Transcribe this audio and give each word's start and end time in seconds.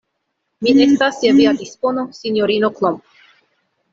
Mi 0.67 0.71
estas 0.85 1.19
je 1.25 1.33
via 1.41 1.51
dispono, 1.59 2.05
sinjorino 2.21 2.71
Klomp. 2.79 3.15